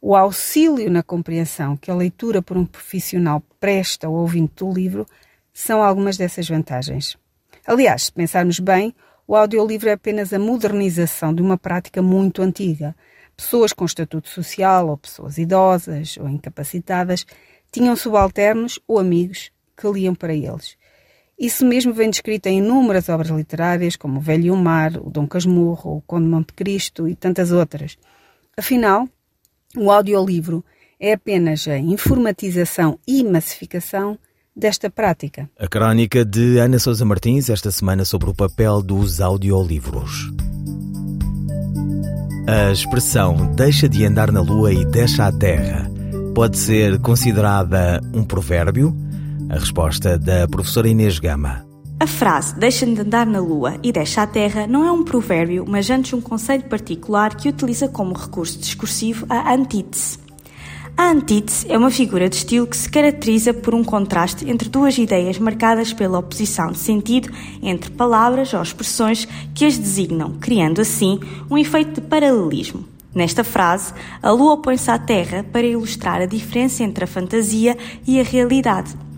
o 0.01 0.15
auxílio 0.15 0.89
na 0.89 1.03
compreensão 1.03 1.75
que 1.75 1.91
a 1.91 1.95
leitura 1.95 2.41
por 2.41 2.57
um 2.57 2.65
profissional 2.65 3.43
presta 3.59 4.07
ao 4.07 4.13
ouvinte 4.13 4.53
do 4.57 4.71
livro 4.71 5.05
são 5.53 5.83
algumas 5.83 6.17
dessas 6.17 6.47
vantagens. 6.47 7.17
Aliás, 7.65 8.05
se 8.05 8.11
pensarmos 8.11 8.59
bem, 8.59 8.95
o 9.27 9.35
audiolivro 9.35 9.89
é 9.89 9.93
apenas 9.93 10.33
a 10.33 10.39
modernização 10.39 11.33
de 11.33 11.41
uma 11.41 11.57
prática 11.57 12.01
muito 12.01 12.41
antiga– 12.41 12.95
Pessoas 13.39 13.71
com 13.71 13.85
estatuto 13.85 14.27
social 14.27 14.89
ou 14.89 14.97
pessoas 14.97 15.37
idosas 15.37 16.17
ou 16.17 16.27
incapacitadas 16.27 17.25
tinham 17.71 17.95
subalternos 17.95 18.81
ou 18.85 18.99
amigos 18.99 19.49
que 19.77 19.87
liam 19.87 20.13
para 20.13 20.33
eles. 20.33 20.75
Isso 21.39 21.65
mesmo 21.65 21.93
vem 21.93 22.09
descrito 22.09 22.49
em 22.49 22.57
inúmeras 22.57 23.07
obras 23.07 23.29
literárias, 23.29 23.95
como 23.95 24.19
O 24.19 24.21
Velho 24.21 24.45
e 24.45 24.51
o 24.51 24.57
Mar, 24.57 24.97
O 24.97 25.09
Dom 25.09 25.25
Casmurro, 25.25 25.97
O 25.97 26.01
Conde 26.01 26.27
Monte 26.27 26.53
Cristo 26.53 27.07
e 27.07 27.15
tantas 27.15 27.51
outras. 27.51 27.97
Afinal, 28.57 29.07
o 29.77 29.89
audiolivro 29.89 30.63
é 30.99 31.13
apenas 31.13 31.65
a 31.67 31.77
informatização 31.77 32.99
e 33.07 33.23
massificação 33.23 34.19
desta 34.53 34.89
prática. 34.89 35.49
A 35.57 35.67
crónica 35.67 36.25
de 36.25 36.57
Ana 36.57 36.77
Sousa 36.77 37.05
Martins 37.05 37.49
esta 37.49 37.71
semana 37.71 38.03
sobre 38.03 38.29
o 38.29 38.35
papel 38.35 38.81
dos 38.81 39.21
audiolivros. 39.21 40.29
A 42.45 42.71
expressão 42.71 43.55
deixa 43.55 43.87
de 43.87 44.03
andar 44.03 44.31
na 44.31 44.41
lua 44.41 44.73
e 44.73 44.83
deixa 44.83 45.25
a 45.25 45.31
terra 45.31 45.89
pode 46.39 46.57
ser 46.57 46.99
considerada 46.99 47.99
um 48.13 48.23
provérbio? 48.23 48.95
A 49.49 49.57
resposta 49.57 50.15
da 50.15 50.47
professora 50.47 50.87
Inês 50.87 51.17
Gama. 51.17 51.65
A 51.99 52.05
frase 52.05 52.53
deixa 52.55 52.85
de 52.85 53.01
andar 53.01 53.25
na 53.25 53.39
lua 53.39 53.79
e 53.81 53.91
deixa 53.91 54.21
a 54.21 54.27
terra 54.27 54.67
não 54.67 54.85
é 54.85 54.91
um 54.91 55.03
provérbio, 55.03 55.65
mas 55.67 55.89
antes 55.89 56.13
um 56.13 56.21
conceito 56.21 56.69
particular 56.69 57.35
que 57.35 57.49
utiliza 57.49 57.87
como 57.87 58.13
recurso 58.13 58.59
discursivo 58.59 59.25
a 59.27 59.51
antítese. 59.51 60.19
A 60.95 61.09
antítese 61.09 61.65
é 61.67 61.75
uma 61.75 61.89
figura 61.89 62.29
de 62.29 62.35
estilo 62.35 62.67
que 62.67 62.77
se 62.77 62.87
caracteriza 62.87 63.51
por 63.51 63.73
um 63.73 63.83
contraste 63.83 64.47
entre 64.47 64.69
duas 64.69 64.95
ideias 64.99 65.39
marcadas 65.39 65.93
pela 65.93 66.19
oposição 66.19 66.71
de 66.71 66.77
sentido 66.77 67.29
entre 67.59 67.89
palavras 67.89 68.53
ou 68.53 68.61
expressões 68.61 69.27
que 69.55 69.65
as 69.65 69.79
designam, 69.79 70.33
criando 70.39 70.79
assim 70.79 71.19
um 71.49 71.57
efeito 71.57 71.99
de 71.99 72.07
paralelismo. 72.07 72.85
Nesta 73.15 73.43
frase, 73.43 73.93
a 74.21 74.29
lua 74.29 74.53
opõe-se 74.53 74.91
à 74.91 74.99
terra 74.99 75.43
para 75.51 75.65
ilustrar 75.65 76.21
a 76.21 76.27
diferença 76.27 76.83
entre 76.83 77.03
a 77.03 77.07
fantasia 77.07 77.75
e 78.05 78.19
a 78.19 78.23
realidade. 78.23 79.08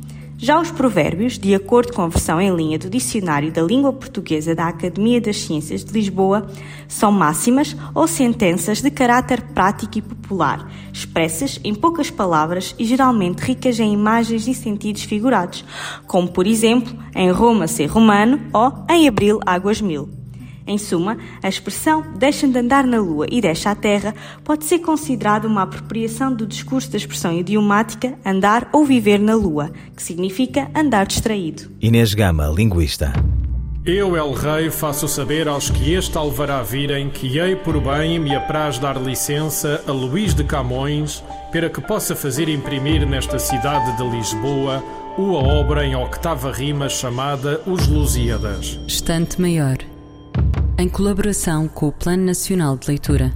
Já 0.44 0.60
os 0.60 0.72
provérbios, 0.72 1.38
de 1.38 1.54
acordo 1.54 1.94
com 1.94 2.02
a 2.02 2.08
versão 2.08 2.42
em 2.42 2.52
linha 2.56 2.80
do 2.80 2.90
Dicionário 2.90 3.52
da 3.52 3.62
Língua 3.62 3.94
Portuguesa 3.94 4.56
da 4.56 4.68
Academia 4.68 5.22
das 5.22 5.40
Ciências 5.40 5.86
de 5.86 5.94
Lisboa, 5.94 6.48
são 6.88 7.12
máximas 7.12 7.78
ou 7.94 8.08
sentenças 8.08 8.82
de 8.82 8.90
caráter 8.90 9.40
prático 9.54 10.00
e 10.00 10.02
popular, 10.02 10.68
expressas 10.92 11.60
em 11.64 11.76
poucas 11.76 12.10
palavras 12.10 12.74
e 12.80 12.86
geralmente 12.86 13.38
ricas 13.38 13.80
em 13.80 13.94
imagens 13.94 14.48
e 14.48 14.56
sentidos 14.56 15.04
figurados, 15.04 15.64
como 16.08 16.28
por 16.28 16.48
exemplo, 16.48 16.92
em 17.14 17.30
Roma 17.30 17.68
ser 17.68 17.86
romano 17.86 18.42
ou 18.52 18.84
em 18.90 19.08
Abril 19.08 19.40
águas 19.46 19.80
mil. 19.80 20.21
Em 20.66 20.78
suma, 20.78 21.18
a 21.42 21.50
expressão 21.50 22.04
deixa 22.16 22.48
de 22.48 22.58
andar 22.58 22.86
na 22.86 23.00
Lua 23.00 23.26
e 23.32 23.42
deixa 23.42 23.72
a 23.72 23.76
Terra 23.76 24.14
pode 24.44 24.66
ser 24.66 24.80
considerada 24.80 25.48
uma 25.48 25.64
apropriação 25.64 26.34
do 26.34 26.46
discurso 26.46 26.92
da 26.92 26.98
expressão 26.98 27.34
idiomática 27.38 28.14
andar 28.26 28.70
ou 28.72 28.86
viver 28.86 29.20
na 29.20 29.36
Lua, 29.36 29.72
que 29.96 30.04
significa 30.04 30.70
andar 30.76 31.06
distraído. 31.06 31.72
Inês 31.82 32.14
Gama, 32.14 32.48
linguista. 32.48 33.14
Eu, 33.84 34.16
El 34.16 34.34
Rei, 34.34 34.70
faço 34.70 35.08
saber 35.08 35.48
aos 35.48 35.72
que 35.72 35.94
este 35.94 36.16
alvará 36.16 36.62
virem 36.62 37.10
que 37.10 37.40
hei 37.40 37.56
por 37.56 37.82
bem 37.82 38.20
me 38.20 38.36
apraz 38.36 38.78
dar 38.78 39.02
licença 39.02 39.84
a 39.88 39.92
Luís 39.92 40.36
de 40.36 40.44
Camões 40.44 41.24
para 41.52 41.68
que 41.68 41.82
possa 41.82 42.16
fazer 42.16 42.48
imprimir 42.48 43.08
nesta 43.08 43.40
cidade 43.40 43.98
de 43.98 44.08
Lisboa 44.08 44.84
uma 45.18 45.40
obra 45.40 45.84
em 45.84 45.96
octava 45.96 46.52
rima 46.52 46.88
chamada 46.88 47.60
Os 47.66 47.88
Lusíadas. 47.88 48.80
Estante 48.88 49.42
Maior 49.42 49.78
em 50.82 50.90
colaboração 50.90 51.68
com 51.68 51.90
o 51.90 51.92
Plano 51.92 52.24
Nacional 52.24 52.76
de 52.76 52.88
Leitura. 52.88 53.32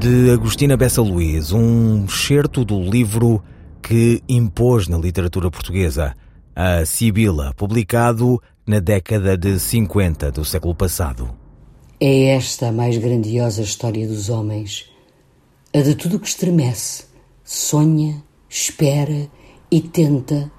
De 0.00 0.30
Agostina 0.32 0.76
Bessa 0.76 1.00
Luís, 1.00 1.52
um 1.52 2.04
excerto 2.04 2.64
do 2.64 2.80
livro 2.82 3.40
que 3.80 4.20
impôs 4.28 4.88
na 4.88 4.98
literatura 4.98 5.48
portuguesa, 5.48 6.16
A 6.56 6.84
Sibila, 6.84 7.54
publicado 7.56 8.42
na 8.66 8.80
década 8.80 9.38
de 9.38 9.60
50 9.60 10.32
do 10.32 10.44
século 10.44 10.74
passado. 10.74 11.30
É 12.00 12.34
esta 12.34 12.68
a 12.68 12.72
mais 12.72 12.98
grandiosa 12.98 13.62
história 13.62 14.06
dos 14.08 14.28
homens, 14.28 14.90
a 15.72 15.80
de 15.80 15.94
tudo 15.94 16.18
que 16.18 16.26
estremece, 16.26 17.04
sonha, 17.44 18.20
espera 18.50 19.28
e 19.70 19.80
tenta, 19.80 20.50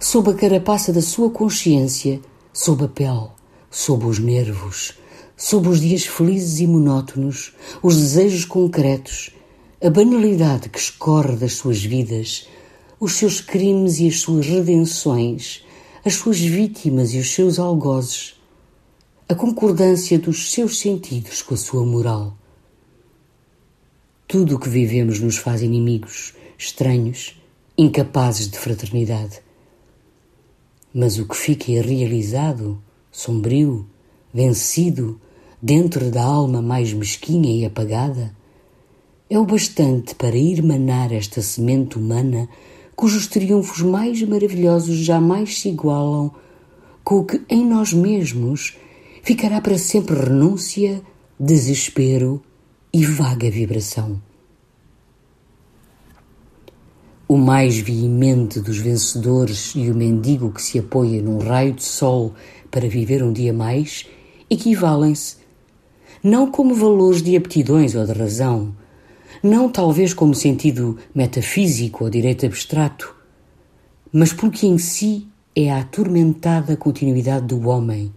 sob 0.00 0.30
a 0.30 0.34
carapaça 0.34 0.94
da 0.94 1.02
sua 1.02 1.28
consciência, 1.28 2.22
sob 2.54 2.84
a 2.84 2.88
pele, 2.88 3.28
sob 3.70 4.06
os 4.06 4.18
nervos, 4.18 4.94
sob 5.36 5.68
os 5.68 5.80
dias 5.80 6.04
felizes 6.04 6.60
e 6.60 6.66
monótonos, 6.66 7.52
os 7.82 7.96
desejos 7.96 8.44
concretos, 8.44 9.30
a 9.82 9.90
banalidade 9.90 10.68
que 10.68 10.78
escorre 10.78 11.36
das 11.36 11.54
suas 11.54 11.82
vidas, 11.82 12.48
os 13.00 13.14
seus 13.14 13.40
crimes 13.40 13.98
e 13.98 14.08
as 14.08 14.20
suas 14.20 14.46
redenções, 14.46 15.64
as 16.04 16.14
suas 16.14 16.38
vítimas 16.38 17.12
e 17.12 17.18
os 17.18 17.30
seus 17.30 17.58
algozes, 17.58 18.34
a 19.28 19.34
concordância 19.34 20.18
dos 20.18 20.52
seus 20.52 20.78
sentidos 20.78 21.42
com 21.42 21.54
a 21.54 21.56
sua 21.56 21.84
moral. 21.84 22.36
Tudo 24.26 24.56
o 24.56 24.58
que 24.58 24.68
vivemos 24.68 25.20
nos 25.20 25.36
faz 25.36 25.62
inimigos, 25.62 26.34
estranhos, 26.56 27.40
incapazes 27.76 28.48
de 28.48 28.58
fraternidade. 28.58 29.40
Mas 30.94 31.18
o 31.18 31.26
que 31.26 31.36
fica 31.36 31.70
irrealizado, 31.70 32.82
sombrio, 33.10 33.86
vencido, 34.32 35.20
dentro 35.64 36.10
da 36.10 36.22
alma 36.22 36.60
mais 36.60 36.92
mesquinha 36.92 37.50
e 37.50 37.64
apagada, 37.64 38.36
é 39.30 39.38
o 39.38 39.46
bastante 39.46 40.14
para 40.14 40.36
irmanar 40.36 41.10
esta 41.10 41.40
semente 41.40 41.96
humana 41.96 42.46
cujos 42.94 43.26
triunfos 43.26 43.80
mais 43.80 44.20
maravilhosos 44.20 44.98
jamais 44.98 45.58
se 45.58 45.70
igualam 45.70 46.30
com 47.02 47.20
o 47.20 47.24
que 47.24 47.40
em 47.48 47.66
nós 47.66 47.94
mesmos 47.94 48.76
ficará 49.22 49.58
para 49.58 49.78
sempre 49.78 50.14
renúncia, 50.14 51.00
desespero 51.40 52.42
e 52.92 53.06
vaga 53.06 53.50
vibração. 53.50 54.20
O 57.26 57.38
mais 57.38 57.78
veemente 57.78 58.60
dos 58.60 58.76
vencedores 58.76 59.72
e 59.74 59.90
o 59.90 59.94
mendigo 59.94 60.52
que 60.52 60.60
se 60.60 60.78
apoia 60.78 61.22
num 61.22 61.38
raio 61.38 61.72
de 61.72 61.84
sol 61.84 62.34
para 62.70 62.86
viver 62.86 63.22
um 63.22 63.32
dia 63.32 63.54
mais 63.54 64.04
equivalem-se, 64.50 65.43
não 66.24 66.50
como 66.50 66.74
valores 66.74 67.22
de 67.22 67.36
aptidões 67.36 67.94
ou 67.94 68.06
de 68.06 68.12
razão, 68.14 68.74
não 69.42 69.68
talvez 69.68 70.14
como 70.14 70.34
sentido 70.34 70.98
metafísico 71.14 72.04
ou 72.04 72.08
direito 72.08 72.46
abstrato, 72.46 73.14
mas 74.10 74.32
porque 74.32 74.66
em 74.66 74.78
si 74.78 75.28
é 75.54 75.70
a 75.70 75.80
atormentada 75.80 76.78
continuidade 76.78 77.46
do 77.46 77.68
homem, 77.68 78.10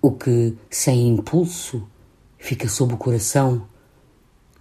o 0.00 0.10
que, 0.10 0.56
sem 0.70 1.06
impulso, 1.06 1.86
fica 2.38 2.66
sob 2.66 2.94
o 2.94 2.96
coração, 2.96 3.68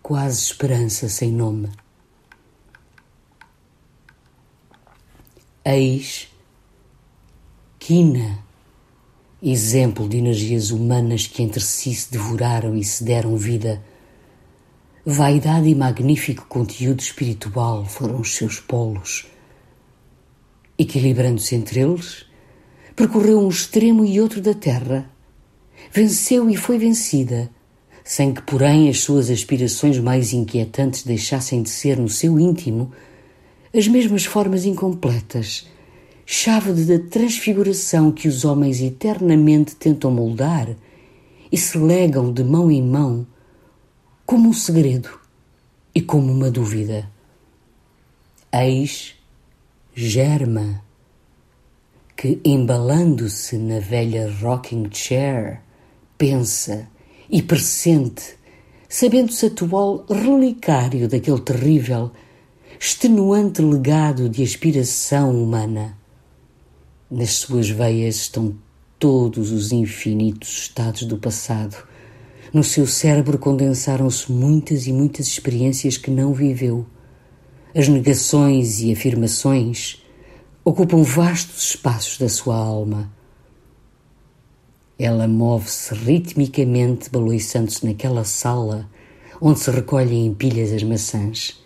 quase 0.03 0.41
esperança 0.41 1.07
sem 1.07 1.31
nome. 1.31 1.69
Eis 5.63 6.27
Quina, 7.79 8.39
exemplo 9.41 10.08
de 10.08 10.17
energias 10.17 10.69
humanas 10.69 11.25
que 11.25 11.41
entre 11.41 11.62
si 11.62 11.95
se 11.95 12.12
devoraram 12.12 12.75
e 12.75 12.84
se 12.84 13.04
deram 13.04 13.36
vida. 13.36 13.82
Vaidade 15.04 15.67
e 15.67 15.73
magnífico 15.73 16.45
conteúdo 16.47 16.99
espiritual 16.99 17.86
foram 17.86 18.21
os 18.21 18.36
seus 18.36 18.60
polos. 18.60 19.25
Equilibrando-se 20.77 21.56
entre 21.56 21.80
eles, 21.80 22.25
percorreu 22.95 23.39
um 23.39 23.49
extremo 23.49 24.06
e 24.06 24.21
outro 24.21 24.41
da 24.41 24.54
terra. 24.54 25.10
Venceu 25.91 26.47
e 26.49 26.56
foi 26.56 26.77
vencida, 26.77 27.49
sem 28.04 28.34
que, 28.34 28.43
porém, 28.43 28.89
as 28.89 28.99
suas 28.99 29.32
aspirações 29.32 29.97
mais 29.97 30.34
inquietantes 30.34 31.04
deixassem 31.04 31.63
de 31.63 31.69
ser, 31.69 31.97
no 31.97 32.10
seu 32.10 32.39
íntimo, 32.39 32.91
as 33.73 33.88
mesmas 33.88 34.25
formas 34.25 34.65
incompletas, 34.65 35.67
chave 36.25 36.86
da 36.86 36.99
transfiguração 37.10 38.12
que 38.12 38.27
os 38.27 38.45
homens 38.45 38.81
eternamente 38.81 39.75
tentam 39.75 40.12
moldar 40.12 40.69
e 41.51 41.57
se 41.57 41.77
legam 41.77 42.31
de 42.31 42.43
mão 42.43 42.71
em 42.71 42.81
mão 42.81 43.27
como 44.25 44.49
um 44.49 44.53
segredo 44.53 45.10
e 45.93 46.01
como 46.01 46.31
uma 46.31 46.49
dúvida. 46.49 47.10
Eis 48.53 49.15
Germa, 49.93 50.81
que 52.15 52.39
embalando-se 52.45 53.57
na 53.57 53.79
velha 53.79 54.31
rocking 54.41 54.89
chair, 54.89 55.60
pensa 56.17 56.88
e 57.29 57.41
pressente, 57.41 58.38
sabendo-se 58.88 59.47
atual 59.47 60.05
relicário 60.10 61.10
daquele 61.10 61.41
terrível 61.41 62.12
extenuante 62.79 63.62
legado 63.62 64.29
de 64.29 64.43
aspiração 64.43 65.31
humana. 65.31 65.97
Nas 67.12 67.32
suas 67.32 67.69
veias 67.69 68.15
estão 68.15 68.56
todos 68.97 69.52
os 69.52 69.74
infinitos 69.74 70.50
estados 70.62 71.04
do 71.04 71.17
passado. 71.17 71.76
No 72.54 72.63
seu 72.63 72.88
cérebro 72.88 73.38
condensaram-se 73.38 74.32
muitas 74.32 74.88
e 74.88 74.93
muitas 74.93 75.28
experiências 75.28 75.97
que 75.97 76.10
não 76.10 76.34
viveu. 76.34 76.86
As 77.76 77.89
negações 77.89 78.80
e 78.80 78.93
afirmações 78.93 80.02
ocupam 80.63 81.04
vastos 81.04 81.71
espaços 81.71 82.17
da 82.17 82.30
sua 82.30 82.56
alma. 82.56 83.12
Ela 84.97 85.28
move-se 85.28 85.93
ritmicamente, 85.93 87.10
baloiçando-se 87.10 87.86
naquela 87.86 88.24
sala 88.24 88.89
onde 89.41 89.60
se 89.60 89.69
recolhem 89.69 90.28
em 90.28 90.34
pilhas 90.34 90.71
as 90.71 90.84
maçãs 90.84 91.61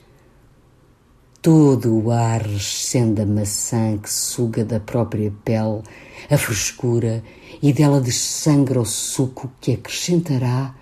todo 1.45 1.95
o 1.95 2.11
ar 2.11 2.41
recende 2.41 3.21
a 3.21 3.25
maçã 3.25 3.99
que 3.99 4.09
suga 4.09 4.65
da 4.65 4.79
própria 4.79 5.31
pele 5.43 5.83
a 6.27 6.39
frescura 6.39 7.23
e 7.61 7.71
dela 7.71 8.01
dessangra 8.01 8.81
o 8.81 8.85
suco 8.85 9.51
que 9.61 9.73
acrescentará 9.73 10.73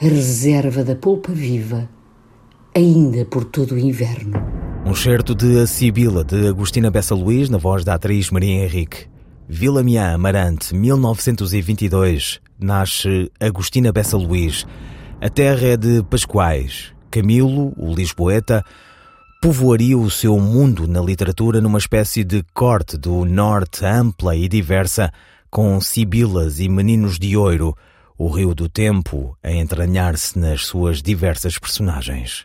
a 0.00 0.04
reserva 0.04 0.84
da 0.84 0.94
polpa 0.94 1.32
viva, 1.32 1.90
ainda 2.72 3.24
por 3.24 3.46
todo 3.46 3.72
o 3.72 3.78
inverno. 3.78 4.40
Um 4.84 4.94
certo 4.94 5.34
de 5.34 5.58
A 5.58 5.66
Sibila, 5.66 6.22
de 6.22 6.46
Agostina 6.46 6.88
Bessa 6.88 7.16
Luís, 7.16 7.50
na 7.50 7.58
voz 7.58 7.84
da 7.84 7.94
atriz 7.94 8.30
Maria 8.30 8.62
Henrique. 8.62 9.08
Vila 9.48 9.82
Amarante, 10.14 10.72
1922. 10.72 12.40
Nasce 12.60 13.28
Agostina 13.40 13.90
Bessa 13.90 14.16
Luís. 14.16 14.64
A 15.20 15.28
terra 15.28 15.66
é 15.66 15.76
de 15.76 16.04
Pascoais. 16.04 16.92
Camilo, 17.10 17.72
o 17.76 17.92
Lisboeta, 17.92 18.62
povoaria 19.46 19.96
o 19.96 20.10
seu 20.10 20.40
mundo 20.40 20.88
na 20.88 21.00
literatura 21.00 21.60
numa 21.60 21.78
espécie 21.78 22.24
de 22.24 22.44
corte 22.52 22.96
do 22.96 23.24
norte 23.24 23.86
ampla 23.86 24.34
e 24.34 24.48
diversa, 24.48 25.12
com 25.48 25.80
sibilas 25.80 26.58
e 26.58 26.68
meninos 26.68 27.16
de 27.16 27.36
ouro, 27.36 27.72
o 28.18 28.28
rio 28.28 28.56
do 28.56 28.68
tempo 28.68 29.38
a 29.44 29.52
entranhar-se 29.52 30.36
nas 30.36 30.66
suas 30.66 31.00
diversas 31.00 31.60
personagens. 31.60 32.44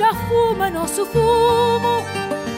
já 0.00 0.14
fuma 0.14 0.70
nosso 0.70 1.04
fumo, 1.04 2.02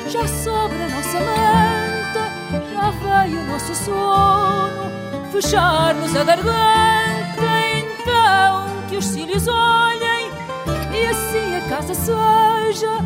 já 0.08 0.26
sobra 0.28 0.88
nossa 0.88 1.18
manta, 1.18 2.30
já 2.72 2.90
veio 2.90 3.42
nosso 3.46 3.74
sono, 3.74 4.90
fechar-nos 5.32 6.14
a 6.14 6.22
garganta, 6.22 7.42
então 7.76 8.86
que 8.88 8.96
os 8.96 9.04
cílios 9.04 9.48
olhem 9.48 10.30
e 10.94 11.06
assim 11.06 11.56
a 11.56 11.68
casa 11.68 11.94
seja 11.94 13.04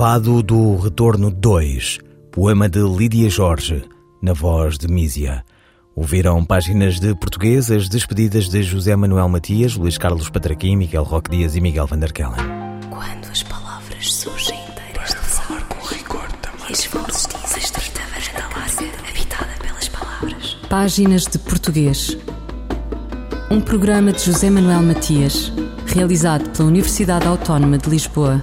Fado 0.00 0.42
do 0.42 0.76
Retorno 0.76 1.30
2, 1.30 1.98
poema 2.32 2.70
de 2.70 2.80
Lídia 2.80 3.28
Jorge, 3.28 3.84
na 4.22 4.32
voz 4.32 4.78
de 4.78 4.88
Mísia. 4.88 5.44
Ouviram 5.94 6.42
páginas 6.42 6.98
de 6.98 7.14
português 7.14 7.70
as 7.70 7.86
despedidas 7.86 8.48
de 8.48 8.62
José 8.62 8.96
Manuel 8.96 9.28
Matias, 9.28 9.76
Luís 9.76 9.98
Carlos 9.98 10.30
Patraquim, 10.30 10.74
Miguel 10.74 11.02
Roque 11.02 11.30
Dias 11.30 11.54
e 11.54 11.60
Miguel 11.60 11.86
Vanderkellen. 11.86 12.40
Quando 12.88 13.30
as 13.30 13.42
palavras 13.42 14.14
surgem 14.14 14.58
inteiras 14.70 15.10
de 15.10 15.16
falar 15.16 15.62
com 15.68 15.86
rigor 15.88 16.32
também. 16.40 16.70
E 16.70 16.72
as 16.72 16.86
vozes 16.86 17.28
dizem 17.44 17.58
estreita 17.58 18.00
varanda 18.10 18.56
larga, 18.56 19.08
habitada 19.10 19.52
pelas 19.60 19.88
palavras. 19.90 20.56
Páginas 20.70 21.26
de 21.26 21.38
Português. 21.40 22.16
Um 23.50 23.60
programa 23.60 24.14
de 24.14 24.24
José 24.24 24.48
Manuel 24.48 24.80
Matias, 24.80 25.52
realizado 25.84 26.48
pela 26.56 26.68
Universidade 26.68 27.26
Autónoma 27.26 27.76
de 27.76 27.90
Lisboa. 27.90 28.42